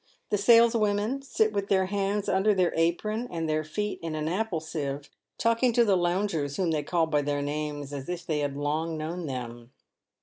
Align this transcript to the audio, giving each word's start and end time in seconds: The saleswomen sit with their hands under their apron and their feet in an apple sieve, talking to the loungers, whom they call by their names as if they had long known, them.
The 0.31 0.37
saleswomen 0.39 1.21
sit 1.21 1.53
with 1.53 1.69
their 1.69 1.85
hands 1.85 2.27
under 2.27 2.55
their 2.55 2.73
apron 2.75 3.27
and 3.29 3.47
their 3.47 3.63
feet 3.63 3.99
in 4.01 4.15
an 4.15 4.27
apple 4.27 4.59
sieve, 4.59 5.11
talking 5.37 5.73
to 5.73 5.85
the 5.85 5.95
loungers, 5.95 6.55
whom 6.57 6.71
they 6.71 6.81
call 6.81 7.05
by 7.05 7.21
their 7.21 7.43
names 7.43 7.93
as 7.93 8.09
if 8.09 8.25
they 8.25 8.39
had 8.39 8.57
long 8.57 8.97
known, 8.97 9.27
them. 9.27 9.71